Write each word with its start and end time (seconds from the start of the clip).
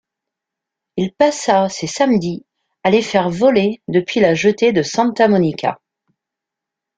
Il 0.97 1.13
passa 1.13 1.69
ses 1.69 1.85
samedis 1.85 2.43
à 2.83 2.89
les 2.89 3.03
faire 3.03 3.29
voler 3.29 3.83
depuis 3.87 4.19
la 4.19 4.33
jetée 4.33 4.73
de 4.73 4.81
Santa 4.81 5.27
Monica. 5.27 5.79